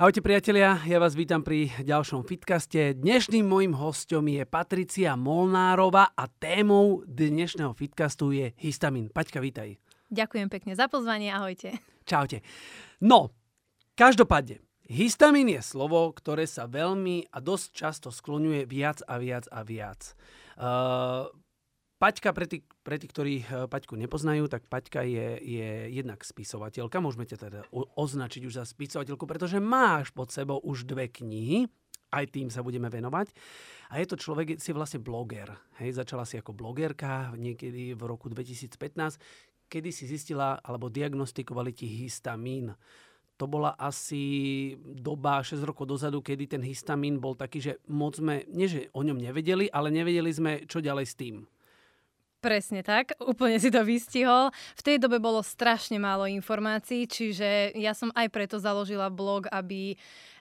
[0.00, 2.96] Ahojte priatelia, ja vás vítam pri ďalšom Fitcaste.
[2.96, 9.12] Dnešným mojim hostom je Patricia Molnárova a témou dnešného Fitcastu je histamin.
[9.12, 9.76] Paťka, vítaj.
[10.08, 11.76] Ďakujem pekne za pozvanie, ahojte.
[12.08, 12.40] Čaute.
[13.04, 13.36] No,
[13.92, 19.60] každopádne, histamin je slovo, ktoré sa veľmi a dosť často skloňuje viac a viac a
[19.68, 20.16] viac.
[20.56, 21.28] Uh,
[22.00, 26.96] Paťka, pre tých, pre tých, ktorí eh, Paťku nepoznajú, tak Paťka je, je jednak spisovateľka,
[26.96, 31.68] môžeme ťa teda označiť už za spisovateľku, pretože máš pod sebou už dve knihy,
[32.10, 33.36] aj tým sa budeme venovať.
[33.92, 35.52] A je to človek, si vlastne bloger.
[35.78, 39.20] Hej, začala si ako blogerka niekedy v roku 2015,
[39.68, 42.72] kedy si zistila alebo diagnostikovali ti histamín
[43.40, 48.44] to bola asi doba 6 rokov dozadu, kedy ten histamín bol taký, že moc sme,
[48.52, 51.48] nie že o ňom nevedeli, ale nevedeli sme, čo ďalej s tým.
[52.40, 54.48] Presne tak, úplne si to vystihol.
[54.72, 60.00] V tej dobe bolo strašne málo informácií, čiže ja som aj preto založila blog, aby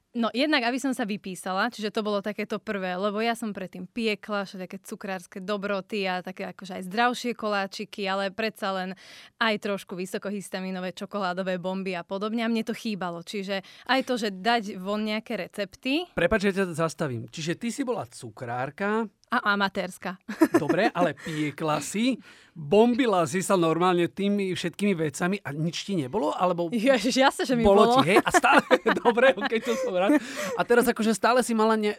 [0.10, 3.86] No jednak, aby som sa vypísala, čiže to bolo takéto prvé, lebo ja som predtým
[3.86, 8.98] piekla, také cukrárske dobroty a také akože aj zdravšie koláčiky, ale predsa len
[9.38, 13.22] aj trošku vysokohistaminové čokoládové bomby a podobne a mne to chýbalo.
[13.22, 16.10] Čiže aj to, že dať von nejaké recepty.
[16.18, 17.30] Prepač, že ťa zastavím.
[17.30, 20.18] Čiže ty si bola cukrárka, a amatérska.
[20.64, 22.18] Dobre, ale piekla si,
[22.58, 26.34] bombila si sa normálne tými všetkými vecami a nič ti nebolo?
[26.34, 27.86] Alebo Ježiš, jasne, že mi bolo.
[27.86, 27.94] bolo.
[28.02, 28.18] Ti, hej?
[28.26, 28.62] A stále,
[29.06, 30.20] dobre, keď to som rád.
[30.58, 31.96] A teraz akože stále si mala ne,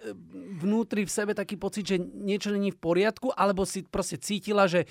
[0.60, 4.84] vnútri v sebe taký pocit, že niečo není v poriadku, alebo si proste cítila, že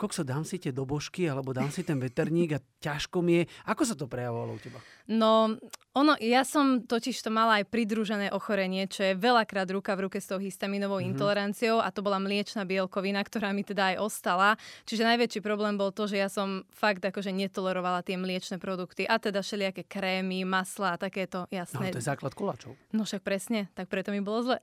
[0.00, 3.52] kokso, dám si tie dobožky, alebo dám si ten veterník a ťažko mi je.
[3.68, 4.80] Ako sa to prejavovalo u teba?
[5.12, 10.06] No, ono, ja som totiž to mala aj pridružené ochorenie, čo je veľakrát ruka v
[10.06, 11.10] ruke s tou histaminovou mm-hmm.
[11.18, 14.54] intoleranciou a to bola mliečna bielkovina, ktorá mi teda aj ostala.
[14.86, 19.18] Čiže najväčší problém bol to, že ja som fakt akože netolerovala tie mliečne produkty a
[19.18, 21.90] teda všelijaké krémy, masla a takéto, jasné.
[21.90, 22.78] No, to je základ koláčov.
[22.94, 24.56] No však presne, tak preto mi bolo zle.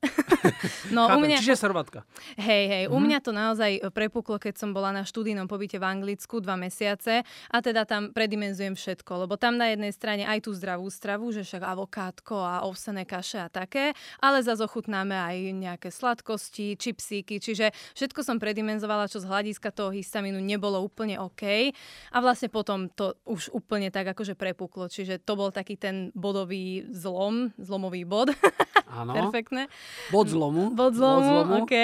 [0.95, 1.37] no, Chápem, u mňa...
[1.43, 2.07] Čiže servatka.
[2.39, 2.95] Hej, hej, mm-hmm.
[2.95, 3.03] u mhm.
[3.03, 7.57] mňa to naozaj prepuklo, keď som bola na študijnom pobyte v Anglicku dva mesiace a
[7.59, 11.63] teda tam predimenzujem všetko, lebo tam na jednej strane aj tú zdravú stravu, že však
[11.65, 18.21] avokátko a ovsené kaše a také, ale zase ochutnáme aj nejaké sladkosti, čipsíky, čiže všetko
[18.21, 21.73] som predimenzovala, čo z hľadiska toho histamínu nebolo úplne OK.
[22.13, 26.87] A vlastne potom to už úplne tak akože prepuklo, čiže to bol taký ten bodový
[26.93, 28.31] zlom, zlomový bod.
[28.87, 29.11] Áno.
[29.13, 29.67] Perfektné.
[30.09, 30.71] Bod zlomu.
[30.71, 31.55] Bod zlomu, Bod zlomu.
[31.67, 31.75] OK.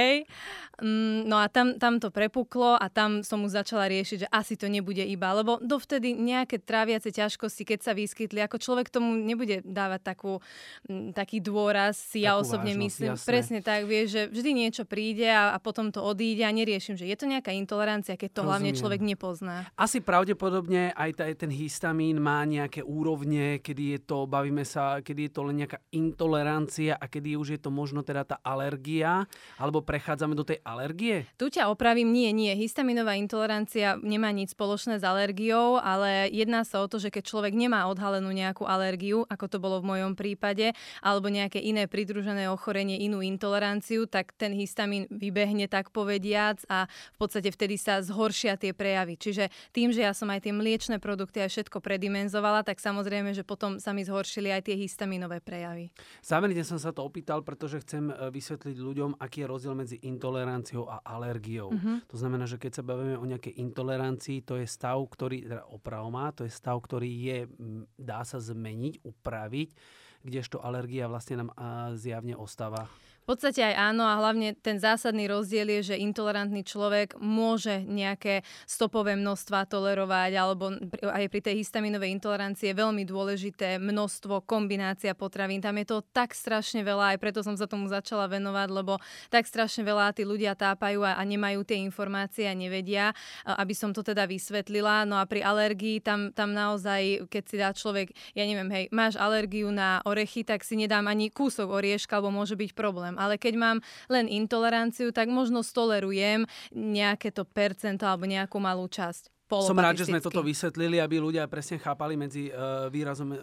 [0.81, 4.57] Mm, no a tam, tam to prepuklo a tam som mu začala riešiť, že asi
[4.57, 9.61] to nebude iba, lebo dovtedy nejaké tráviace ťažkosti, keď sa vyskytli, ako človek tomu nebude
[9.61, 10.41] dávať takú,
[10.89, 13.09] mm, taký dôraz, si ja osobne vážnosť, myslím.
[13.13, 13.29] Jasné.
[13.29, 17.05] Presne tak, vieš, že vždy niečo príde a, a potom to odíde a neriešim, že
[17.05, 18.49] je to nejaká intolerancia, keď to Rozumiem.
[18.49, 19.69] hlavne človek nepozná.
[19.77, 25.31] Asi pravdepodobne aj ten histamín má nejaké úrovne, kedy je to, bavíme sa, kedy je
[25.31, 29.25] to len nejaká intolerancia a kedy už je to možno teda tá alergia,
[29.57, 31.27] alebo prechádzame do tej alergie?
[31.35, 32.53] Tu ťa opravím, nie, nie.
[32.55, 37.53] Histaminová intolerancia nemá nič spoločné s alergiou, ale jedná sa o to, že keď človek
[37.57, 40.71] nemá odhalenú nejakú alergiu, ako to bolo v mojom prípade,
[41.01, 47.17] alebo nejaké iné pridružené ochorenie, inú intoleranciu, tak ten histamín vybehne tak povediac a v
[47.17, 49.17] podstate vtedy sa zhoršia tie prejavy.
[49.17, 53.47] Čiže tým, že ja som aj tie mliečne produkty a všetko predimenzovala, tak samozrejme, že
[53.47, 55.89] potom sa mi zhoršili aj tie histaminové prejavy.
[56.23, 60.91] Zámerne som sa to opýtal, pretože chcem e, vysvetliť ľuďom, aký je rozdiel medzi intoleranciou
[60.91, 61.71] a alergiou.
[61.71, 61.97] Mm-hmm.
[62.11, 66.03] To znamená, že keď sa bavíme o nejakej intolerancii, to je stav, ktorý, teda oprav
[66.11, 67.39] má, to je stav, ktorý je,
[67.95, 69.69] dá sa zmeniť, upraviť,
[70.23, 71.49] kdežto alergia vlastne nám
[71.99, 72.87] zjavne ostáva
[73.23, 78.43] v podstate aj áno a hlavne ten zásadný rozdiel je, že intolerantný človek môže nejaké
[78.67, 80.75] stopové množstva tolerovať alebo
[81.07, 85.63] aj pri tej histaminovej intolerancii je veľmi dôležité množstvo, kombinácia potravín.
[85.63, 88.99] Tam je to tak strašne veľa, aj preto som sa tomu začala venovať, lebo
[89.31, 93.15] tak strašne veľa tí ľudia tápajú a, a nemajú tie informácie a nevedia,
[93.47, 95.07] aby som to teda vysvetlila.
[95.07, 99.15] No a pri alergii tam, tam naozaj, keď si dá človek, ja neviem, hej, máš
[99.15, 103.21] alergiu na orechy, tak si nedám ani kúsok orieška, alebo môže byť problém problém.
[103.21, 103.77] Ale keď mám
[104.09, 109.29] len intoleranciu, tak možno stolerujem nejaké to percento alebo nejakú malú časť.
[109.53, 113.37] Som rád, že sme toto vysvetlili, aby ľudia presne chápali medzi, uh, výrazom, uh,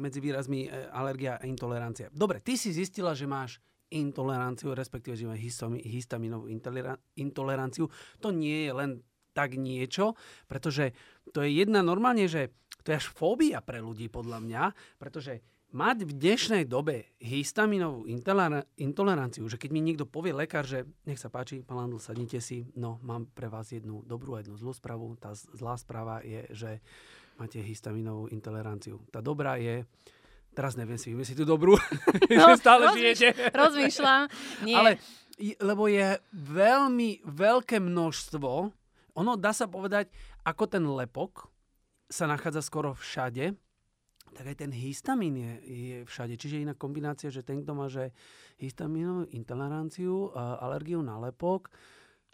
[0.00, 2.08] medzi výrazmi uh, alergia a intolerancia.
[2.08, 3.60] Dobre, ty si zistila, že máš
[3.92, 5.44] intoleranciu, respektíve, že máš
[5.84, 6.48] histaminovú
[7.12, 7.92] intoleranciu.
[8.24, 8.90] To nie je len
[9.36, 10.16] tak niečo,
[10.48, 10.96] pretože
[11.34, 14.62] to je jedna normálne, že to je až fóbia pre ľudí podľa mňa,
[14.96, 18.06] pretože mať v dnešnej dobe histaminovú
[18.78, 22.62] intoleranciu, že keď mi niekto povie lekár, že nech sa páči, pán Landl, sadnite si,
[22.78, 25.18] no mám pre vás jednu dobrú a jednu zlú správu.
[25.18, 26.70] Tá zlá správa je, že
[27.34, 29.02] máte histaminovú intoleranciu.
[29.10, 29.82] Tá dobrá je,
[30.54, 31.74] Teraz neviem si vymyslieť tú dobrú,
[32.30, 33.50] No, že stále rozmýš- žijete.
[33.50, 34.22] Rozmýšľam.
[34.70, 34.78] Nie.
[34.78, 34.90] Ale
[35.58, 38.50] lebo je veľmi veľké množstvo,
[39.18, 40.14] ono dá sa povedať,
[40.46, 41.50] ako ten lepok
[42.06, 43.58] sa nachádza skoro všade,
[44.34, 46.34] tak aj ten histamín je, je všade.
[46.34, 48.10] Čiže iná kombinácia, že ten, kto má že
[48.58, 51.70] histamínovú intoleranciu, alergiu na lepok,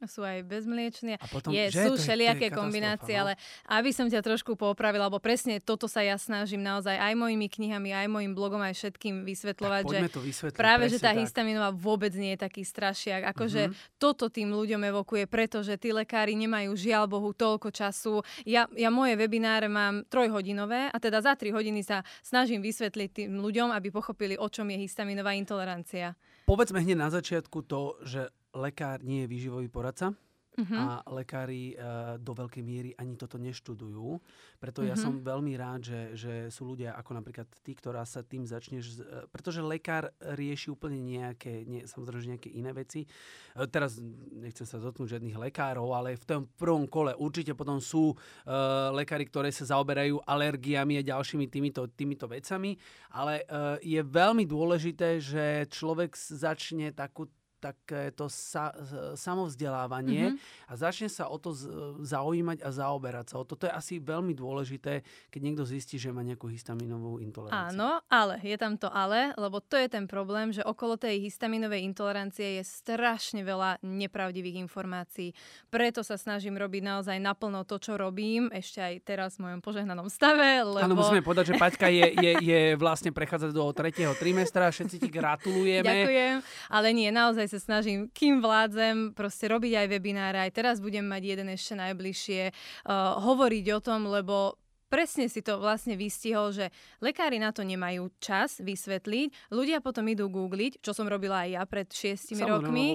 [0.00, 1.20] Sú aj bezmliečne.
[1.20, 3.20] a potom, Je, že sú to je- to je všelijaké kombinácie, no.
[3.20, 3.32] ale
[3.68, 7.92] aby som ťa trošku popravila, lebo presne toto sa ja snažím naozaj aj mojimi knihami,
[7.92, 10.20] aj mojim blogom, aj všetkým vysvetľovať, že to.
[10.56, 11.20] Práve, že tá tak.
[11.20, 13.28] histaminová vôbec nie je taký strašiak.
[13.28, 13.74] Akože Mhm.
[13.96, 18.24] toto tým ľuďom evokuje, pretože tí lekári nemajú žiaľ Bohu toľko času.
[18.44, 23.36] Ja, ja moje webináre mám trojhodinové a teda za tri hodiny sa snažím vysvetliť tým
[23.36, 26.16] ľuďom, aby pochopili, o čom je histaminová intolerancia.
[26.44, 30.14] Povedzme hneď na začiatku to, že lekár nie je výživový poradca.
[30.58, 30.76] Mhm.
[30.76, 34.18] a lekári uh, do veľkej miery ani toto neštudujú.
[34.58, 35.00] Preto ja Mhm.
[35.00, 38.98] som veľmi rád, že, že sú ľudia ako napríklad ty, ktorá sa tým začneš...
[39.00, 43.06] eh, pretože lekár rieši úplne nejaké, nie, samozrejme, nejaké iné veci.
[43.06, 44.02] Eh, Teraz
[44.34, 49.30] nechcem sa dotknúť žiadnych lekárov, ale v tom prvom kole určite potom sú uh, lekári,
[49.30, 52.74] ktoré sa zaoberajú alergiami a ďalšími týmito, týmito vecami.
[53.14, 57.30] Ale uh, je veľmi dôležité, že človek začne takú
[57.60, 58.72] takéto sa,
[59.14, 60.36] samovzdelávanie Mhm.
[60.66, 61.52] a začne sa o to
[62.00, 63.54] zaujímať a zaoberať sa o to.
[63.56, 67.76] To je asi veľmi dôležité, keď niekto zistí, že má nejakú histaminovú intoleranciu.
[67.76, 71.84] Áno, ale je tam to ale, lebo to je ten problém, že okolo tej histaminovej
[71.84, 75.36] intolerancie je strašne veľa nepravdivých informácií.
[75.68, 80.08] Preto sa snažím robiť naozaj naplno to, čo robím, ešte aj teraz v mojom požehnanom
[80.08, 80.80] stave, lebo...
[80.80, 84.72] Áno, musíme povedať, že Paťka je, je, je vlastne prechádza do tretieho trimestra.
[84.72, 85.84] Všetci ti gratulujeme.
[85.84, 86.34] Ďakujem,
[86.70, 91.22] ale nie, naozaj sa snažím, kým vládzem, proste robiť aj webináre, aj teraz budem mať
[91.34, 94.54] jeden ešte najbližšie, uh, hovoriť o tom, lebo
[94.90, 100.26] presne si to vlastne vystihol, že lekári na to nemajú čas vysvetliť, ľudia potom idú
[100.26, 102.88] googliť, čo som robila aj ja pred šiestimi Samozrejme, rokmi,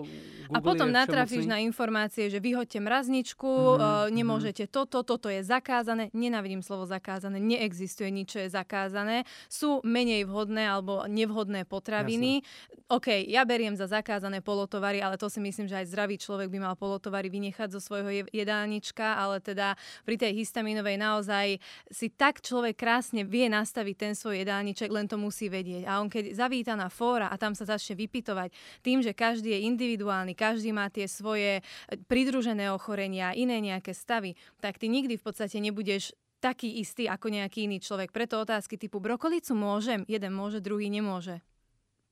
[0.51, 6.11] a potom natrafíš na informácie, že vyhoďte mrazničku, Mhm, uh, nemôžete toto, toto je zakázané.
[6.11, 9.23] Nenávidím slovo zakázané, neexistuje nič, čo je zakázané.
[9.47, 12.43] Sú menej vhodné alebo nevhodné potraviny.
[12.91, 16.59] OK, ja beriem za zakázané polotovary, ale to si myslím, že aj zdravý človek by
[16.59, 21.57] mal polotovary vynechať zo svojho je- jedálnička, ale teda pri tej histaminovej naozaj
[21.89, 25.85] si tak človek krásne vie nastaviť ten svoj jedálniček, len to musí vedieť.
[25.85, 28.49] A on keď zavíta na fóra a tam sa začne vypitovať
[28.81, 31.63] tým, že každý je individuálny, každý má tie svoje e,
[32.09, 37.65] pridružené ochorenia, iné nejaké stavy, tak ty nikdy v podstate nebudeš taký istý ako nejaký
[37.65, 38.13] iný človek.
[38.13, 41.41] Preto otázky typu brokolicu môžem, jeden môže, druhý nemôže.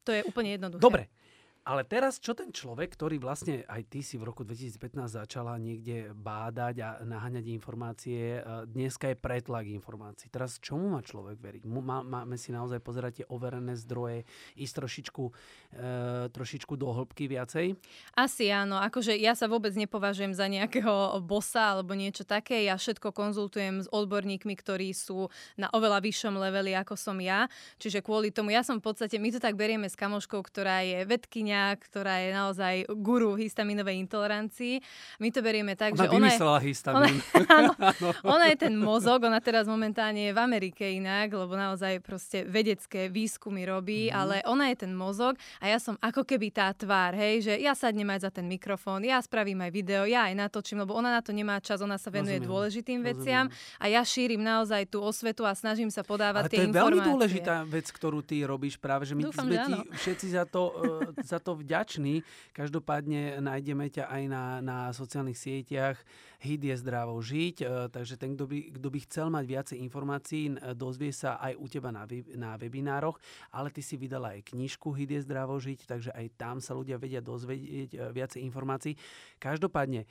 [0.03, 0.83] To je úplne jednoduché.
[0.83, 1.03] Dobre,
[1.63, 6.11] ale teraz čo ten človek, ktorý vlastne aj ty si v roku 2015 začala niekde
[6.11, 10.27] bádať a naháňať informácie, e, dneska je pretlak informácií.
[10.27, 11.63] Teraz čomu má človek veriť?
[11.63, 14.27] Máme si naozaj pozerať tie overené zdroje,
[14.59, 15.31] ísť trošičku, e,
[16.35, 17.79] trošičku do hĺbky viacej?
[18.19, 22.67] Asi áno, akože ja sa vôbec nepovažujem za nejakého bossa alebo niečo také.
[22.67, 27.47] Ja všetko konzultujem s odborníkmi, ktorí sú na oveľa vyššom leveli ako som ja.
[27.79, 31.07] Čiže kvôli tomu, ja som v podstate, my to tak berieme s kamoškou, ktorá je
[31.07, 34.81] vedkynia, ktorá je naozaj guru histaminovej intolerancii.
[35.17, 37.17] My to berieme tak, Ona že ona je, vymyslela histamín.
[37.57, 37.71] áno,
[38.23, 39.93] ona je ten mozog, ona teraz momentálne
[40.23, 44.13] je v Amerike inak, lebo naozaj proste vedecké výskumy robí, Mhm.
[44.13, 47.73] ale ona je ten mozog a ja som ako keby tá tvár, hej, že ja
[47.73, 51.19] sadnem aj za ten mikrofón, ja spravím aj video, ja aj natočím, lebo ona na
[51.19, 53.15] to nemá čas, ona sa venuje Rozumiem, dôležitým rozumiem.
[53.15, 53.45] veciam
[53.75, 56.79] a ja šírim naozaj tú osvetu a snažím sa podávať Ale tie to je veľmi
[56.95, 57.09] informácie.
[57.09, 60.61] dôležitá vec, ktorú ty robíš práve, že my Dúfam, sme že ti všetci za to,
[61.11, 62.23] e, za to vďační.
[62.55, 65.99] Každopádne nájdeme ťa aj na, na sociálnych sieťach.
[66.43, 70.43] Hit je zdravo žiť, e, takže ten, kto by, kto by chcel mať viacej informácií,
[70.51, 72.03] n- dozvie sa aj u teba na,
[72.35, 73.15] na webinároch,
[73.55, 76.99] ale ty si vydala aj knižku Hit je zdravo žiť, takže aj tam sa ľudia
[76.99, 78.99] vedia dozvedieť e, viacej informácií.
[79.39, 80.07] Každopádne e,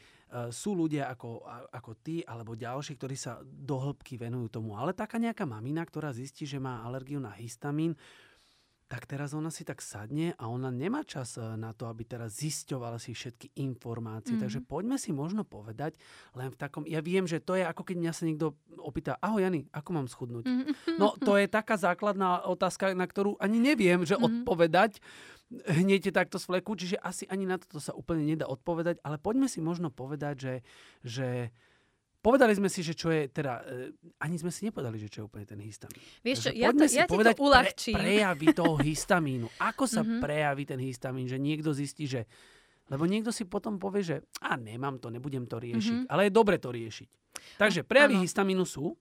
[0.49, 4.77] sú ľudia ako, ako ty alebo ďalší, ktorí sa do hĺbky venujú tomu.
[4.77, 7.93] Ale taká nejaká mamina, ktorá zistí, že má alergiu na histamín,
[8.93, 12.37] tak teraz ona si tak sadne a ona nemá čas e, na to, aby teraz
[12.37, 14.37] zisťovala si všetky informácie.
[14.37, 14.43] Mhm.
[14.45, 15.97] Takže poďme si možno povedať
[16.37, 16.85] len v takom...
[16.85, 20.13] Ja viem, že to je ako keď mňa sa niekto opýta, ahoj Jany, ako mám
[20.13, 20.45] schudnúť?
[20.45, 21.01] Mhm.
[21.01, 24.45] No to je taká základná otázka, na ktorú ani neviem, že Mhm.
[24.45, 25.01] odpovedať
[25.53, 29.49] hneď takto z fleku, čiže asi ani na toto sa úplne nedá odpovedať, ale poďme
[29.49, 30.55] si možno povedať, že,
[31.01, 31.29] že
[32.23, 35.25] povedali sme si, že čo je, teda, e, ani sme si nepovedali, že čo je
[35.27, 35.99] úplne ten histamín.
[36.23, 37.95] Vieš čo, ja, to, ja ti to uľahčím.
[37.99, 39.47] Pre, prejavy toho histamínu.
[39.59, 40.23] Ako sa Mhm.
[40.23, 42.25] prejaví ten histamín, že niekto zistí, že...
[42.87, 46.07] Lebo niekto si potom povie, že a nemám to, nebudem to riešiť.
[46.07, 46.09] Mhm.
[46.09, 47.09] Ale je dobre to riešiť.
[47.59, 48.23] Takže prejavy Áno.
[48.23, 48.95] histamínu sú...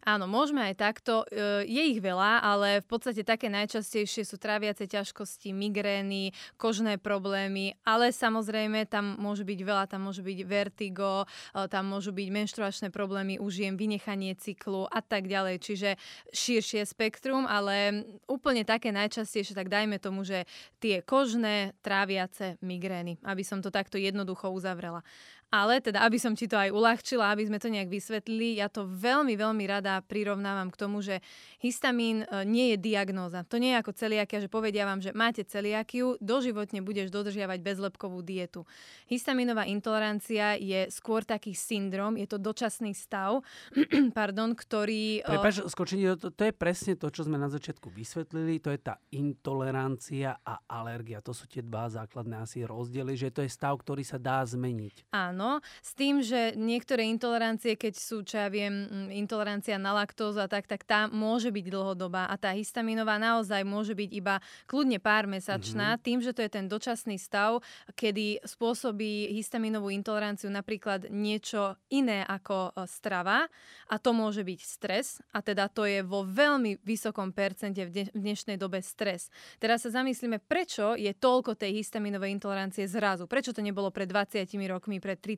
[0.00, 1.28] Áno, môžeme aj takto.
[1.28, 7.76] E, je ich veľa, ale v podstate také najčastejšie sú tráviace ťažkosti, migrény, kožné problémy,
[7.84, 12.88] ale samozrejme tam môže byť veľa, tam môže byť vertigo, e, tam môžu byť menštruačné
[12.88, 15.60] problémy u žien, vynechanie cyklu a tak ďalej.
[15.60, 15.90] Čiže
[16.32, 20.48] širšie spektrum, ale úplne také najčastejšie, tak dajme tomu, že
[20.80, 25.04] tie kožné, tráviace migrény, aby som to takto jednoducho uzavrela.
[25.50, 28.86] Ale teda, aby som ti to aj uľahčila, aby sme to nejak vysvetlili, ja to
[28.86, 31.18] veľmi, veľmi rada prirovnávam k tomu, že
[31.58, 33.42] histamín e, nie je diagnóza.
[33.50, 38.22] To nie je ako celiakia, že povedia vám, že máte celiakiu, doživotne budeš dodržiavať bezlepkovú
[38.22, 38.62] dietu.
[39.10, 43.42] Histamínová intolerancia je skôr taký syndrom, je to dočasný stav,
[44.18, 45.26] pardon, ktorý...
[45.26, 48.78] E, Prepač, skočenie, to, to je presne to, čo sme na začiatku vysvetlili, to je
[48.78, 51.18] tá intolerancia a alergia.
[51.26, 55.10] To sú tie dva základné asi rozdiely, že to je stav, ktorý sa dá zmeniť.
[55.10, 55.64] Áno áno.
[55.80, 60.68] S tým, že niektoré intolerancie, keď sú, čo ja viem, intolerancia na laktózu a tak,
[60.68, 64.36] tak tá môže byť dlhodobá a tá histaminová naozaj môže byť iba
[64.68, 66.04] kľudne pár mesačná, mm-hmm.
[66.04, 67.64] tým, že to je ten dočasný stav,
[67.96, 73.48] kedy spôsobí histaminovú intoleranciu napríklad niečo iné ako e, strava
[73.88, 78.60] a to môže byť stres a teda to je vo veľmi vysokom percente v dnešnej
[78.60, 79.32] dobe stres.
[79.56, 83.30] Teraz sa zamyslíme, prečo je toľko tej histaminovej intolerancie zrazu.
[83.30, 85.29] Prečo to nebolo pred 20 rokmi, pred 30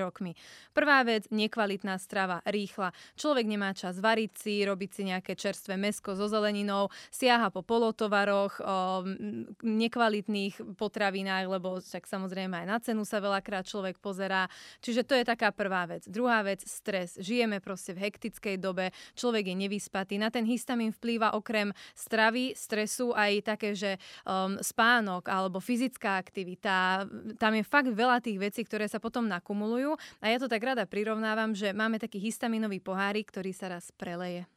[0.00, 0.32] rokmi.
[0.72, 2.90] Prvá vec, nekvalitná strava, rýchla.
[3.14, 8.62] Človek nemá čas variť si, robiť si nejaké čerstvé mesko so zeleninou, siaha po polotovaroch,
[9.62, 14.48] nekvalitných potravinách, lebo však samozrejme aj na cenu sa veľakrát človek pozerá.
[14.80, 16.06] Čiže to je taká prvá vec.
[16.06, 17.18] Druhá vec, stres.
[17.18, 20.14] Žijeme proste v hektickej dobe, človek je nevyspatý.
[20.16, 27.04] Na ten histamín vplýva okrem stravy, stresu aj také, že um, spánok alebo fyzická aktivita.
[27.36, 29.94] Tam je fakt veľa tých vecí, ktoré sa potom nakumulujú.
[30.18, 34.48] A ja to tak rada prirovnávam, že máme taký histaminový pohárik, ktorý sa raz preleje.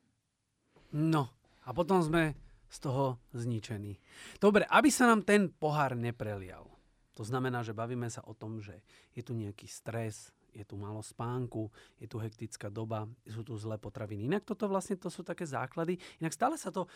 [0.89, 1.29] No,
[1.67, 2.33] a potom sme
[2.69, 3.97] z toho zničení.
[4.37, 6.69] Dobre, aby sa nám ten pohár neprelial.
[7.17, 8.79] To znamená, že bavíme sa o tom, že
[9.11, 11.69] je tu nejaký stres, je tu málo spánku,
[12.01, 14.25] je tu hektická doba, sú tu zlé potraviny.
[14.25, 16.01] Inak toto vlastne to sú také základy.
[16.21, 16.89] Inak stále sa to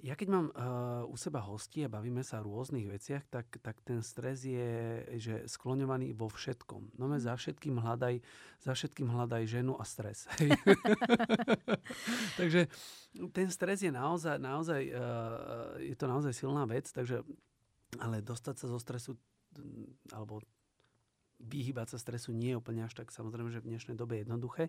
[0.00, 3.78] ja keď mám uh, u seba hosti a bavíme sa o rôznych veciach, tak, tak
[3.84, 6.96] ten stres je že skloňovaný vo všetkom.
[6.96, 8.18] No za všetkým hľadaj,
[8.64, 10.26] za všetkým hľadaj ženu a stres.
[12.40, 12.66] takže
[13.30, 17.22] ten stres je naozaj, naozaj uh, je to naozaj silná vec, takže
[18.00, 19.14] ale dostať sa zo stresu
[20.10, 20.40] alebo
[21.42, 24.64] vyhybať sa stresu nie je úplne až tak samozrejme, že v dnešnej dobe je jednoduché.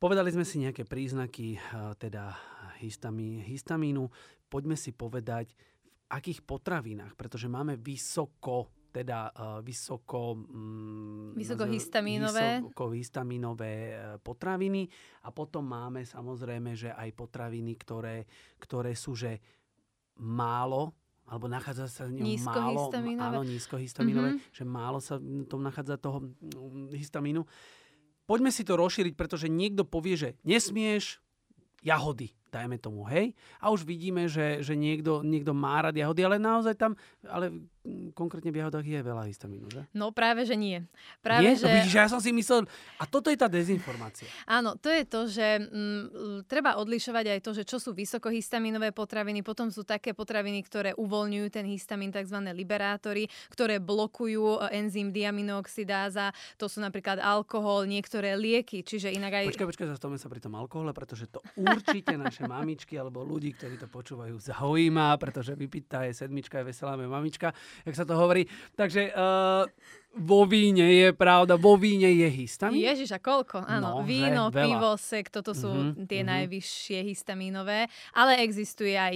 [0.00, 1.60] Povedali sme si nejaké príznaky
[2.00, 2.32] teda
[2.80, 4.08] histamí, histamínu.
[4.48, 10.34] Poďme si povedať, v akých potravinách, pretože máme vysoko teda uh, vysoko...
[10.34, 12.66] Um, Vysokohistamínové.
[12.66, 13.72] Vysokohistamínové
[14.18, 14.90] potraviny
[15.22, 18.26] a potom máme samozrejme, že aj potraviny, ktoré,
[18.58, 19.38] ktoré sú, že
[20.18, 20.90] málo
[21.30, 22.90] alebo nachádza sa v ňom málo,
[23.22, 24.50] áno, nízkohistaminové, mm-hmm.
[24.50, 26.26] že málo sa v tom nachádza toho
[26.90, 27.46] histamínu
[28.30, 31.18] poďme si to rozšíriť, pretože niekto povie, že nesmieš
[31.82, 33.32] jahody dajme tomu, hej.
[33.62, 37.70] A už vidíme, že, že niekto, niekto má rád jahody, ale naozaj tam, ale
[38.12, 39.82] konkrétne v jahodách je veľa histamínu, že?
[39.96, 40.84] No práve, že nie.
[41.24, 41.56] Práve, nie?
[41.56, 41.64] Že...
[41.64, 42.68] No vidíš, ja som si myslel,
[43.00, 44.28] a toto je tá dezinformácia.
[44.44, 48.92] Áno, to je to, že m, mm, treba odlišovať aj to, že čo sú vysokohistaminové
[48.92, 52.36] potraviny, potom sú také potraviny, ktoré uvoľňujú ten histamín, tzv.
[52.52, 59.56] liberátory, ktoré blokujú e, enzym diaminooxidáza, to sú napríklad alkohol, niektoré lieky, čiže inak aj...
[59.56, 63.52] Počkaj, počkaj, zastavme sa pri tom alkohole, pretože to určite naše naše mamičky alebo ľudí,
[63.52, 67.52] ktorí to počúvajú, zaujíma, pretože vypýta je sedmička, je veselá mamička,
[67.84, 68.48] jak sa to hovorí.
[68.72, 69.68] Takže uh,
[70.10, 72.82] vo víne je pravda, vo víne je histamín?
[72.82, 73.62] Ježiš, a koľko?
[73.62, 76.32] Áno, no, víno, pivo, sek, toto sú mm-hmm, tie mm-hmm.
[76.34, 77.86] najvyššie histamínové,
[78.18, 79.14] ale existuje aj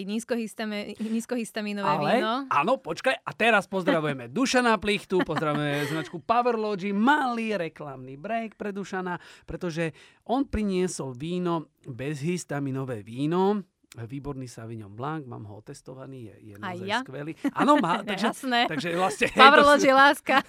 [1.03, 2.33] nízkohistamínové ale, víno.
[2.47, 9.19] Áno, počkaj, a teraz pozdravujeme Dušana Plichtu, pozdravujeme značku Powerlogy, malý reklamný break pre Dušana,
[9.51, 9.91] pretože
[10.31, 16.99] on priniesol víno, bezhistaminové víno, Výborný Sauvignon Blanc, mám ho otestovaný, je, je naozaj ja?
[17.07, 17.39] skvelý.
[17.55, 18.61] Áno, má, takže, Jasné.
[18.67, 19.27] takže vlastne...
[19.39, 20.43] Pavrloži láska.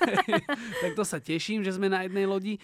[0.82, 2.58] tak to sa teším, že sme na jednej lodi.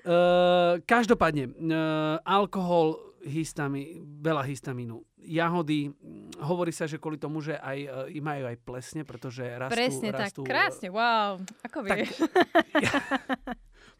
[0.00, 5.00] Uh, každopádne, uh, alkohol, histami, veľa histamínu.
[5.20, 5.92] Jahody,
[6.40, 9.76] hovorí sa, že kvôli tomu, že aj, uh, majú aj plesne, pretože rastú...
[9.76, 11.36] Presne rastú, tak, krásne, wow.
[11.64, 12.16] Ako vieš?
[12.16, 12.92] Tak, ja,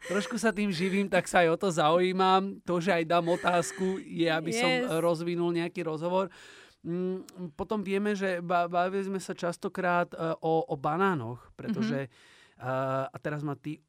[0.07, 2.57] trošku sa tým živím, tak sa aj o to zaujímam.
[2.65, 4.61] To, že aj dám otázku, je, aby yes.
[4.61, 6.29] som rozvinul nejaký rozhovor.
[6.81, 13.09] Mm, potom vieme, že bavili sme sa častokrát uh, o, o banánoch, pretože mm-hmm.
[13.09, 13.81] a teraz ma ty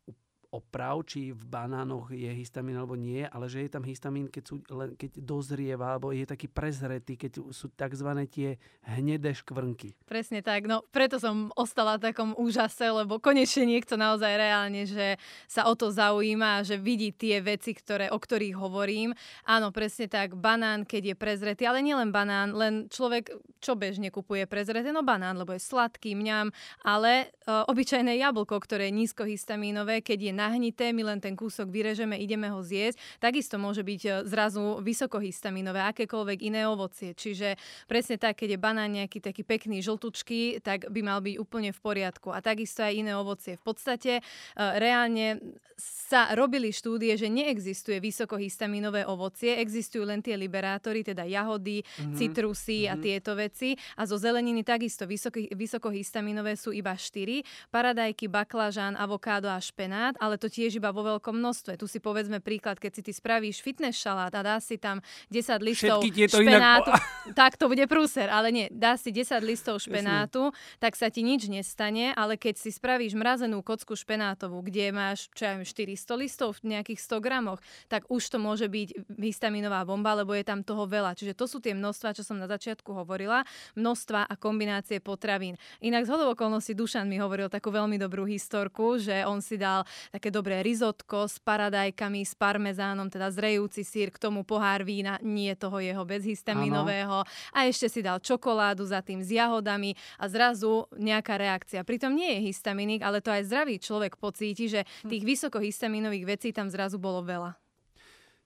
[0.52, 4.60] oprav, či v banánoch je histamín alebo nie, ale že je tam histamín, keď, sú,
[5.00, 8.08] keď dozrieva, alebo je taký prezretý, keď sú tzv.
[8.28, 9.96] tie hnedé škvrnky.
[10.04, 15.16] Presne tak, no preto som ostala v takom úžase, lebo konečne niekto naozaj reálne, že
[15.48, 19.16] sa o to zaujíma, že vidí tie veci, ktoré, o ktorých hovorím.
[19.48, 24.44] Áno, presne tak, banán, keď je prezretý, ale nielen banán, len človek, čo bežne kupuje
[24.44, 26.52] prezretý, no banán, lebo je sladký, mňam,
[26.84, 32.18] ale uh, obyčajné jablko, ktoré je nízkohistamínové, keď je nahnité, my len ten kúsok vyrežeme,
[32.18, 37.14] ideme ho zjesť, takisto môže byť uh, zrazu vysokohistamínové, akékoľvek iné ovocie.
[37.14, 37.54] Čiže
[37.86, 41.80] presne tak, keď je banán nejaký taký pekný, žltučký, tak by mal byť úplne v
[41.80, 42.34] poriadku.
[42.34, 43.54] A takisto aj iné ovocie.
[43.54, 45.38] V podstate uh, reálne
[45.82, 52.16] sa robili štúdie, že neexistuje vysokohistamínové ovocie, existujú len tie liberátory, teda jahody, mm-hmm.
[52.20, 52.92] citrusy mm-hmm.
[52.92, 53.02] a mhm.
[53.02, 53.70] tieto veci.
[53.96, 57.72] A zo zeleniny takisto vysoký, vysokohistaminové sú iba 4.
[57.72, 61.80] Paradajky, baklažán, avokádo a špenát, ale to tiež iba vo veľkom množstve.
[61.80, 65.58] Tu si povedzme príklad, keď si ty spravíš fitness šalát a dá si tam 10
[65.62, 67.02] listov špenátu, inak...
[67.40, 70.78] tak to bude prúser, ale nie, dá si 10 listov špenátu, Jasne.
[70.78, 75.48] tak sa ti nič nestane, ale keď si spravíš mrazenú kocku špenátovú, kde máš, čo
[75.48, 80.18] ja viem, 400 listov v nejakých 100 gramoch, tak už to môže byť histaminová bomba,
[80.18, 81.16] lebo je tam toho veľa.
[81.16, 85.56] Čiže to sú tie množstva, čo som na začiatku hovorila, množstva a kombinácie potravín.
[85.80, 89.84] Inak z hodov okolností Dušan mi hovoril takú veľmi dobrú historku, že on si dal
[90.22, 95.50] také dobré rizotko s paradajkami, s parmezánom, teda zrejúci sír, k tomu pohár vína, nie
[95.58, 97.26] toho jeho bezhistaminového.
[97.26, 97.50] Ano.
[97.50, 101.82] A ešte si dal čokoládu za tým s jahodami a zrazu nejaká reakcia.
[101.82, 105.10] Pritom nie je histaminik, ale to aj zdravý človek pocíti, že hm.
[105.10, 107.61] tých vysokohistaminových vecí tam zrazu bolo veľa.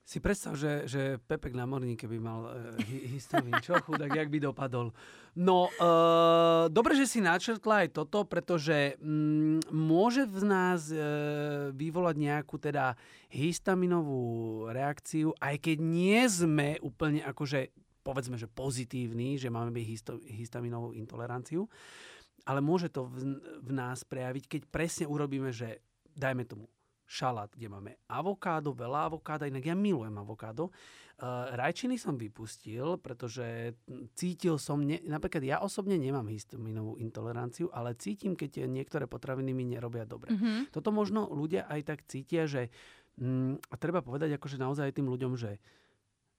[0.06, 2.78] Si predstav, že, že Pepek na morníke by mal uh,
[3.10, 3.58] histamín.
[3.58, 4.94] Čo chudák, jak by dopadol.
[5.34, 12.22] No, uh, dobre, že si načrtla aj toto, pretože um, môže v nás uh, vyvolať
[12.22, 12.94] nejakú teda
[13.34, 17.74] histaminovú reakciu, aj keď nie sme úplne akože,
[18.06, 21.66] povedzme, že pozitívni, že máme byť histo- histaminovú intoleranciu,
[22.46, 25.82] ale môže to v, v nás prejaviť, keď presne urobíme, že
[26.14, 26.70] dajme tomu
[27.06, 30.74] šalát, kde máme avokádo, veľa avokáda, inak ja milujem avokádo.
[31.16, 33.72] Uh, rajčiny som vypustil, pretože
[34.12, 39.64] cítil som, ne, napríklad ja osobne nemám histaminovú intoleranciu, ale cítim, keď niektoré potraviny mi
[39.64, 40.36] nerobia dobre.
[40.36, 40.76] Mm-hmm.
[40.76, 42.68] Toto možno ľudia aj tak cítia, že
[43.16, 45.56] mm, a treba povedať akože naozaj tým ľuďom, že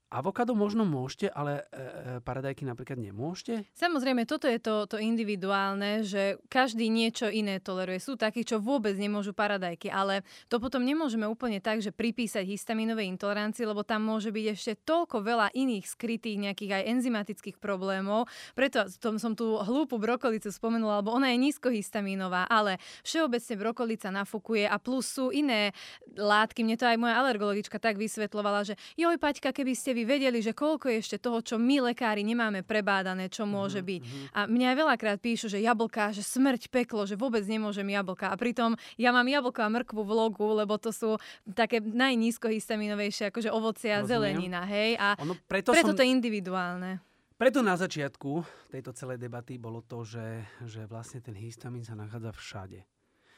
[0.08, 1.84] Avokádo možno môžete, ale e, e,
[2.24, 3.68] paradajky napríklad nemôžete?
[3.76, 8.00] Samozrejme, toto je to, to individuálne, že každý niečo iné toleruje.
[8.00, 13.04] Sú takí, čo vôbec nemôžu paradajky, ale to potom nemôžeme úplne tak, že pripísať histaminovej
[13.20, 18.32] intolerancii, lebo tam môže byť ešte toľko veľa iných skrytých nejakých aj enzymatických problémov.
[18.56, 24.72] Preto tom som tú hlúpu brokolicu spomenula, lebo ona je nízkohistaminová, ale všeobecne brokolica nafúkuje
[24.72, 25.76] a plus sú iné
[26.16, 26.64] látky.
[26.64, 30.54] Mne to aj moja alergologička tak vysvetlovala, že joj, Paťka, keby ste vy vedeli, že
[30.54, 34.02] koľko je ešte toho, čo my lekári nemáme prebádané, čo môže mhm, byť.
[34.06, 34.28] Mm-hmm.
[34.38, 38.30] A mňa aj veľakrát píšu, že jablka, že smrť, peklo, že vôbec nemôžem jablka.
[38.30, 41.18] A pritom ja mám jablko a mrkvu v logu, lebo to sú
[41.58, 44.94] také najnízkohistaminovejšie akože ovocia a zelenina, hej?
[45.02, 45.98] A ono, preto, preto som...
[45.98, 47.02] to je individuálne.
[47.38, 48.42] Preto na začiatku
[48.74, 52.82] tejto celej debaty bolo to, že, že vlastne ten histamín sa nachádza všade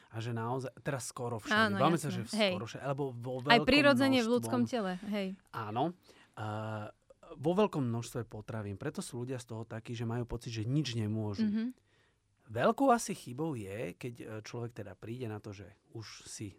[0.10, 1.69] a že naozaj, teraz skoro všade.
[1.69, 5.38] Áno, Báme sa, že skoro všade, alebo vo Aj prirodzene v ľudskom tele, hej.
[5.54, 5.93] Áno
[7.39, 8.80] vo veľkom množstve potravín.
[8.80, 11.45] Preto sú ľudia z toho takí, že majú pocit, že nič nemôžu.
[11.45, 11.67] Mm-hmm.
[12.49, 16.58] Veľkou asi chybou je, keď e, človek teda príde na to, že už si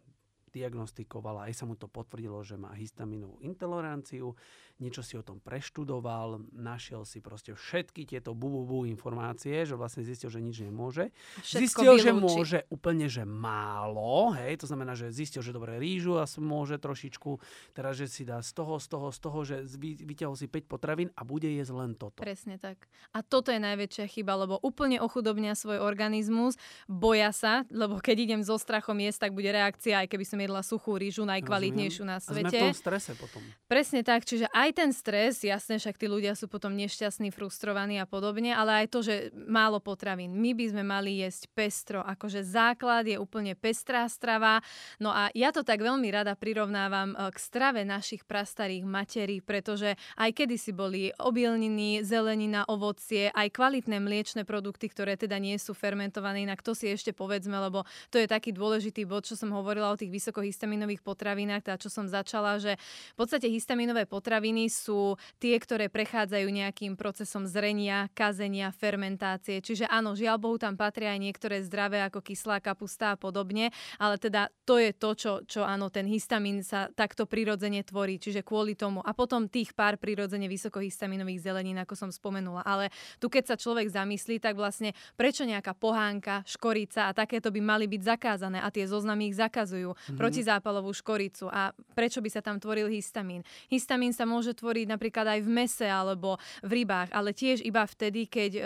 [0.51, 4.35] diagnostikoval, aj sa mu to potvrdilo, že má histaminovú intoleranciu,
[4.81, 10.33] niečo si o tom preštudoval, našiel si proste všetky tieto bububu informácie, že vlastne zistil,
[10.33, 11.13] že nič nemôže.
[11.45, 12.03] Všetko zistil, vylúči.
[12.03, 16.81] že môže úplne, že málo, hej, to znamená, že zistil, že dobre rýžu a môže
[16.81, 17.37] trošičku,
[17.77, 21.13] teda, že si dá z toho, z toho, z toho, že vyťahol si 5 potravín
[21.13, 22.25] a bude jesť len toto.
[22.25, 22.89] Presne tak.
[23.13, 26.57] A toto je najväčšia chyba, lebo úplne ochudobnia svoj organizmus,
[26.89, 30.65] boja sa, lebo keď idem so strachom jesť, tak bude reakcia, aj keby som jedla
[30.65, 32.49] suchú rýžu, najkvalitnejšiu na svete.
[32.49, 33.43] A sme v tom strese potom.
[33.69, 38.09] Presne tak, čiže aj ten stres, jasne, však tí ľudia sú potom nešťastní, frustrovaní a
[38.09, 40.35] podobne, ale aj to, že málo potravín.
[40.35, 44.65] My by sme mali jesť pestro, akože základ je úplne pestrá strava.
[44.99, 49.95] No a ja to tak veľmi rada prirovnávam eh, k strave našich prastarých materí, pretože
[50.19, 56.43] aj kedysi boli obilniny, zelenina, ovocie, aj kvalitné mliečne produkty, ktoré teda nie sú fermentované,
[56.45, 59.99] inak to si ešte povedzme, lebo to je taký dôležitý bod, čo som hovorila o
[60.01, 62.79] tých vysokohistaminových potravinách, teda čo som začala, že
[63.13, 69.59] v podstate histaminové potraviny sú tie, ktoré prechádzajú nejakým procesom zrenia, kazenia, fermentácie.
[69.59, 74.23] Čiže áno, žiaľ Bohu, tam patria aj niektoré zdravé ako kyslá kapusta a podobne, ale
[74.23, 78.79] teda to je to, čo, čo áno, ten histamín sa takto prirodzene tvorí, čiže kvôli
[78.79, 79.03] tomu.
[79.03, 82.63] A potom tých pár prirodzene vysokohistaminových zelenín, ako som spomenula.
[82.63, 87.59] Ale tu, keď sa človek zamyslí, tak vlastne prečo nejaká pohánka, škorica a takéto by
[87.59, 89.91] mali byť zakázané a tie zoznamy ich zakazujú.
[89.97, 90.20] Mm-hmm.
[90.21, 91.49] Protizápalovú škoricu.
[91.49, 93.41] A prečo by sa tam tvoril histamín?
[93.73, 98.29] Histamín sa môže tvoriť napríklad aj v mese alebo v rybách, ale tiež iba vtedy,
[98.29, 98.63] keď um,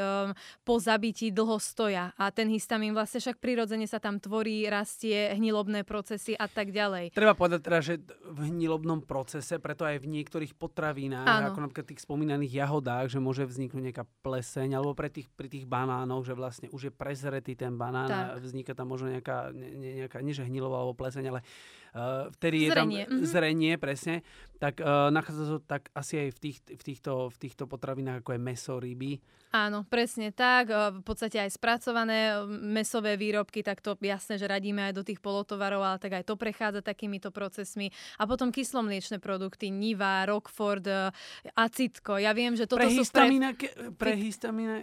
[0.66, 2.10] po zabití dlho stoja.
[2.18, 7.14] A ten histamín vlastne však prirodzene sa tam tvorí, rastie, hnilobné procesy a tak ďalej.
[7.14, 7.94] Treba povedať teda, že
[8.26, 11.46] v hnilobnom procese, preto aj v niektorých potravinách, Áno.
[11.54, 15.68] ako napríklad tých spomínaných jahodách, že môže vzniknúť nejaká pleseň, alebo pre tých, pri tých
[15.68, 18.24] banánoch, že vlastne už je prezretý ten banán tak.
[18.24, 21.40] a vzniká tam možno nejaká, ne, nejaká nie že hnilová alebo pleseň, ale
[21.94, 22.68] uh, vtedy zrenie.
[22.68, 23.26] je tam mm-hmm.
[23.30, 24.14] zrenie, presne,
[24.58, 28.20] tak uh, nachádza sa to tak asi aj v, tých, v, týchto, v týchto potravinách,
[28.20, 29.22] ako je meso, ryby.
[29.54, 30.66] Áno, presne tak.
[30.66, 35.78] V podstate aj spracované mesové výrobky, tak to jasné, že radíme aj do tých polotovarov,
[35.78, 37.94] ale tak aj to prechádza takýmito procesmi.
[38.18, 41.14] A potom kyslomliečné produkty, Niva, Rockford,
[41.54, 42.18] acitko.
[42.18, 43.06] Ja viem, že toto pre sú...
[43.06, 43.94] Histamína, pre...
[43.94, 44.82] pre histamína...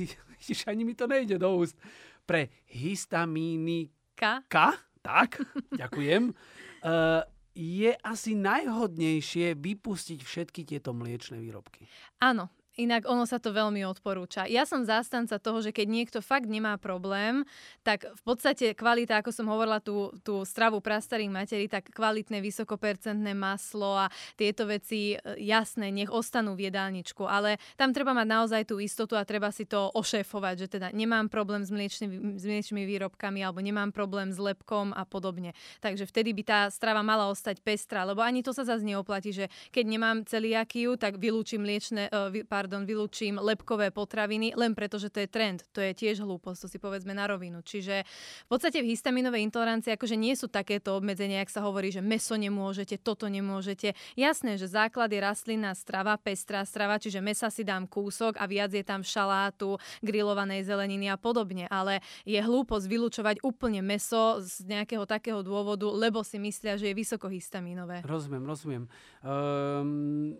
[0.72, 1.76] ani mi to nejde do úst.
[2.24, 3.92] Pre histamíny...
[4.16, 4.40] Ka?
[4.48, 4.80] Ka?
[5.06, 5.38] Tak,
[5.82, 6.34] ďakujem.
[6.82, 7.22] Uh,
[7.56, 11.88] je asi najhodnejšie vypustiť všetky tieto mliečne výrobky.
[12.20, 14.44] Áno, Inak ono sa to veľmi odporúča.
[14.52, 17.48] Ja som zástanca toho, že keď niekto fakt nemá problém,
[17.80, 23.32] tak v podstate kvalita, ako som hovorila, tú, tú stravu prastarých materí, tak kvalitné vysokopercentné
[23.32, 27.24] maslo a tieto veci, e, jasné, nech ostanú v jedálničku.
[27.24, 31.32] Ale tam treba mať naozaj tú istotu a treba si to ošéfovať, že teda nemám
[31.32, 35.56] problém s, mliečnými, s mliečnými výrobkami alebo nemám problém s lepkom a podobne.
[35.80, 39.48] Takže vtedy by tá strava mala ostať pestrá, lebo ani to sa zase neoplatí, že
[39.72, 42.28] keď nemám celiakiu, tak vylúčim mliečne, uh,
[42.66, 45.62] pardon, vylúčim lepkové potraviny, len preto, že to je trend.
[45.70, 47.62] To je tiež hlúposť, to si povedzme na rovinu.
[47.62, 48.02] Čiže
[48.42, 52.34] v podstate v histaminovej intolerancii akože nie sú takéto obmedzenia, ak sa hovorí, že meso
[52.34, 53.94] nemôžete, toto nemôžete.
[54.18, 58.74] Jasné, že základ je rastlinná strava, pestrá strava, čiže mesa si dám kúsok a viac
[58.74, 61.70] je tam šalátu, grillovanej zeleniny a podobne.
[61.70, 66.98] Ale je hlúposť vylúčovať úplne meso z nejakého takého dôvodu, lebo si myslia, že je
[66.98, 68.02] vysokohistaminové.
[68.02, 68.84] Rozumiem, rozumiem.
[69.22, 70.34] Um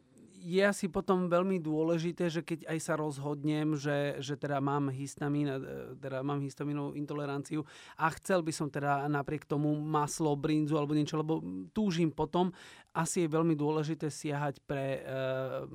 [0.46, 5.50] je asi potom veľmi dôležité, že keď aj sa rozhodnem, že, že teda mám histamín,
[5.50, 5.59] e,
[5.98, 7.66] teda mám histaminovú intoleranciu
[7.98, 11.42] a chcel by som teda napriek tomu maslo, brinzu alebo niečo, lebo
[11.74, 12.54] túžim potom,
[12.96, 15.20] asi je veľmi dôležité siahať pre, e,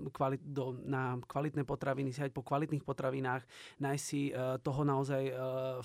[0.09, 3.43] kvalit, do, na kvalitné potraviny, siahať po kvalitných potravinách,
[3.77, 5.33] nájsť si e, toho naozaj e,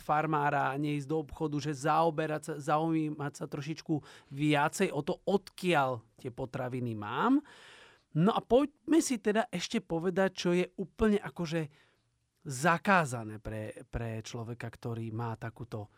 [0.01, 3.95] farmára, neísť do obchodu, že zaoberať sa, zaujímať sa trošičku
[4.33, 7.43] viacej o to, odkiaľ tie potraviny mám
[8.17, 11.69] No a poďme si teda ešte povedať, čo je úplne akože
[12.47, 15.93] zakázané pre, pre človeka, ktorý má takúto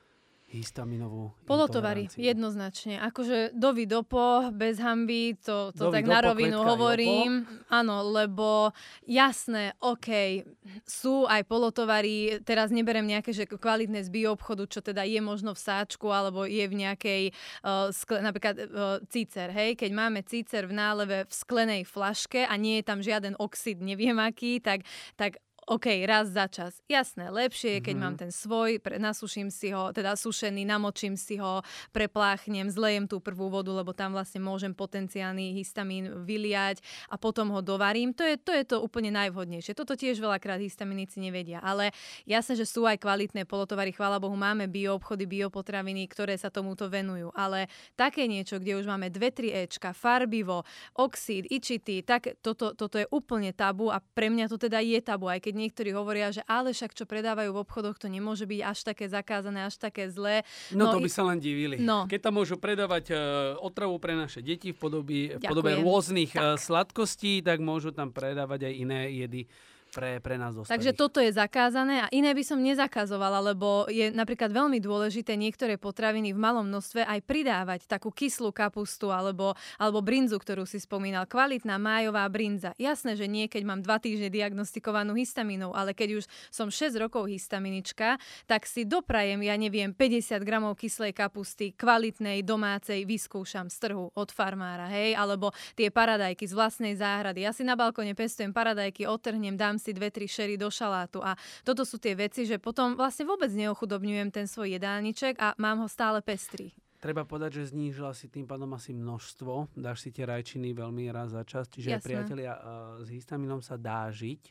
[0.48, 2.96] histaminovú Polotovary, jednoznačne.
[3.04, 7.44] Akože dovi dopo, bez hamby, to, to tak dopo, na rovinu hovorím.
[7.68, 8.72] Áno, lebo
[9.04, 10.40] jasné, OK,
[10.88, 15.60] sú aj polotovary, teraz neberem nejaké že kvalitné z bioobchodu, čo teda je možno v
[15.60, 17.22] sáčku, alebo je v nejakej,
[17.60, 18.66] uh, skle, napríklad uh,
[19.12, 23.36] cícer, hej, keď máme cícer v náleve v sklenej flaške a nie je tam žiaden
[23.36, 24.88] oxid, neviem aký, tak,
[25.20, 26.80] tak OK, raz za čas.
[26.88, 28.00] Jasné, lepšie je, keď mm-hmm.
[28.00, 31.60] mám ten svoj, pre, nasuším si ho, teda sušený, namočím si ho,
[31.92, 36.80] prepláchnem, zlejem tú prvú vodu, lebo tam vlastne môžem potenciálny histamín vyliať
[37.12, 38.16] a potom ho dovarím.
[38.16, 39.76] To je to, je to úplne najvhodnejšie.
[39.76, 41.60] Toto tiež veľakrát histaminici nevedia.
[41.60, 41.92] Ale
[42.24, 47.28] jasné, že sú aj kvalitné polotovary, chvála Bohu, máme bioobchody, biopotraviny, ktoré sa tomuto venujú.
[47.36, 50.64] Ale také niečo, kde už máme 2-3 Ečka, farbivo,
[50.96, 55.28] oxid, ičity, tak toto, toto je úplne tabu a pre mňa to teda je tabu,
[55.28, 58.78] aj keď niektorí hovoria, že ale však čo predávajú v obchodoch, to nemôže byť až
[58.86, 60.46] také zakázané, až také zlé.
[60.70, 61.82] No, no to by sa len divili.
[61.82, 62.06] No.
[62.06, 63.18] Keď tam môžu predávať uh,
[63.58, 66.42] otravu pre naše deti v podobe, v podobe rôznych tak.
[66.42, 69.50] Uh, sladkostí, tak môžu tam predávať aj iné jedy
[69.90, 70.76] pre, pre nás dostali.
[70.76, 75.80] Takže toto je zakázané a iné by som nezakazovala, lebo je napríklad veľmi dôležité niektoré
[75.80, 81.24] potraviny v malom množstve aj pridávať takú kyslú kapustu alebo, alebo brinzu, ktorú si spomínal.
[81.24, 82.76] Kvalitná májová brinza.
[82.76, 87.26] Jasné, že nie, keď mám dva týždne diagnostikovanú histamínou, ale keď už som 6 rokov
[87.26, 94.12] histaminička, tak si doprajem, ja neviem, 50 gramov kyslej kapusty, kvalitnej, domácej, vyskúšam z trhu
[94.12, 97.48] od farmára, hej, alebo tie paradajky z vlastnej záhrady.
[97.48, 101.24] Ja si na balkone pestujem paradajky, otrhnem, dám si dve, tri šery do šalátu.
[101.24, 105.86] A toto sú tie veci, že potom vlastne vôbec neochudobňujem ten svoj jedálniček a mám
[105.86, 106.74] ho stále pestrý.
[106.98, 109.70] Treba povedať, že znížila si tým pádom asi množstvo.
[109.78, 111.70] Dáš si tie rajčiny veľmi raz za čas.
[111.70, 112.62] Čiže aj priatelia, uh,
[113.06, 114.42] s histaminom sa dá žiť.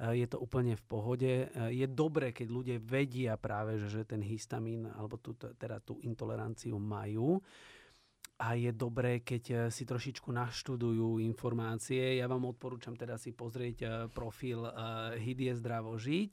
[0.00, 1.32] Uh, je to úplne v pohode.
[1.52, 6.00] Uh, je dobré, keď ľudia vedia práve, že, že ten histamín alebo tú, teda tú
[6.00, 7.44] intoleranciu majú
[8.42, 12.18] a je dobré, keď si trošičku naštudujú informácie.
[12.18, 14.66] Ja vám odporúčam teda si pozrieť profil
[15.14, 16.30] Hydie zdravo žiť,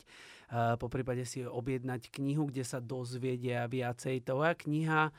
[0.82, 4.26] po prípade si objednať knihu, kde sa dozviedia viacej.
[4.26, 5.13] Tvoja kniha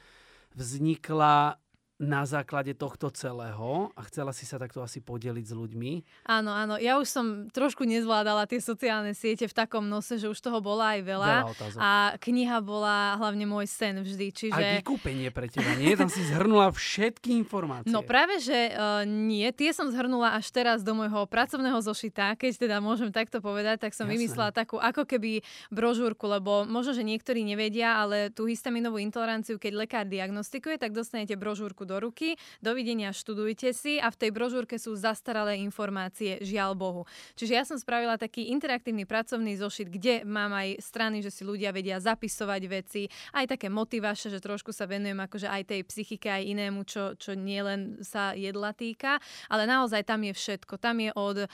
[0.59, 1.62] vznikla
[2.00, 5.92] na základe tohto celého a chcela si sa takto asi podeliť s ľuďmi.
[6.32, 6.80] Áno, áno.
[6.80, 10.96] Ja už som trošku nezvládala tie sociálne siete v takom nose, že už toho bola
[10.96, 11.34] aj veľa.
[11.52, 14.32] veľa a kniha bola hlavne môj sen vždy.
[14.32, 14.56] Čiže...
[14.56, 15.92] A vykúpenie pre teba, nie?
[15.92, 17.92] Tam si zhrnula všetky informácie.
[17.92, 19.44] No práve, že uh, nie.
[19.52, 23.92] Tie som zhrnula až teraz do môjho pracovného zošita, keď teda môžem takto povedať, tak
[23.92, 24.16] som Jasné.
[24.16, 29.84] vymyslela takú ako keby brožúrku, lebo možno, že niektorí nevedia, ale tú histaminovú intoleranciu, keď
[29.84, 32.38] lekár diagnostikuje, tak dostanete brožúrku do ruky.
[32.62, 37.03] Dovidenia, študujte si a v tej brožúrke sú zastaralé informácie, žiaľ Bohu.
[37.35, 41.74] Čiže ja som spravila taký interaktívny pracovný zošit, kde mám aj strany, že si ľudia
[41.74, 46.44] vedia zapisovať veci, aj také motivaše, že trošku sa venujem akože aj tej psychike, aj
[46.46, 50.76] inému, čo, čo nielen sa jedla týka, ale naozaj tam je všetko.
[50.76, 51.48] Tam je od uh,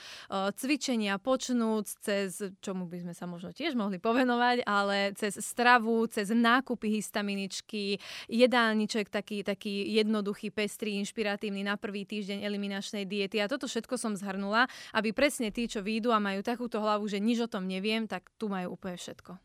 [0.53, 6.29] cvičenia počnúc cez, čomu by sme sa možno tiež mohli povenovať, ale cez stravu, cez
[6.29, 7.97] nákupy histaminičky,
[8.27, 13.39] jedálniček taký, taký jednoduchý jednoduchý, pestrý, inšpiratívny na prvý týždeň eliminačnej diety.
[13.39, 17.23] A toto všetko som zhrnula, aby presne tí, čo výjdu a majú takúto hlavu, že
[17.23, 19.39] nič o tom neviem, tak tu majú úplne všetko.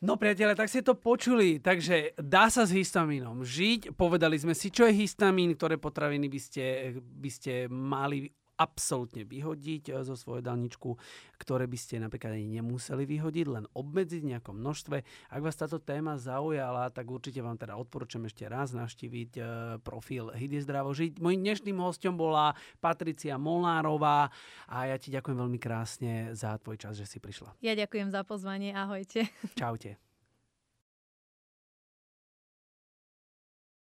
[0.00, 1.60] No priateľe, tak ste to počuli.
[1.60, 3.92] Takže dá sa s histamínom žiť.
[3.92, 6.64] Povedali sme si, čo je histamín, ktoré potraviny by ste,
[6.96, 10.96] by ste mali absolútne vyhodiť eh, zo svojho jedálničku,
[11.40, 14.96] ktoré by ste napríklad ani nemuseli vyhodiť, len obmedziť v nejakom množstve.
[15.30, 19.46] Ak vás táto téma zaujala, tak určite vám teda odporúčam ešte raz navštíviť eh,
[19.84, 21.20] profil Hydy zdravo žiť.
[21.20, 24.32] Mojím dnešným hostom bola Patricia Molnárová
[24.66, 27.54] a ja ti ďakujem veľmi krásne za tvoj čas, že si prišla.
[27.60, 28.72] Ja ďakujem za pozvanie.
[28.72, 29.28] Ahojte.
[29.60, 30.05] Čaute.